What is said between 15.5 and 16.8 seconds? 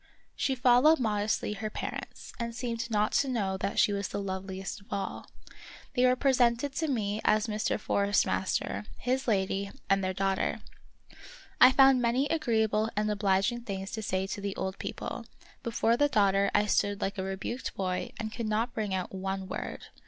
before the daughter I